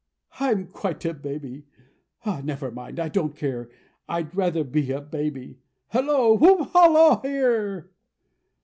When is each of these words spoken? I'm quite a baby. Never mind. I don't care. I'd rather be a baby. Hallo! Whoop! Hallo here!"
I'm 0.39 0.65
quite 0.65 1.05
a 1.05 1.13
baby. 1.13 1.67
Never 2.25 2.71
mind. 2.71 2.99
I 2.99 3.07
don't 3.07 3.35
care. 3.35 3.69
I'd 4.09 4.35
rather 4.35 4.63
be 4.63 4.89
a 4.89 4.99
baby. 4.99 5.59
Hallo! 5.89 6.33
Whoop! 6.33 6.71
Hallo 6.73 7.19
here!" 7.21 7.91